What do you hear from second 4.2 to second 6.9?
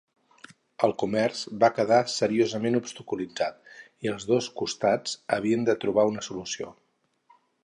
dos costats havien de trobar una solució.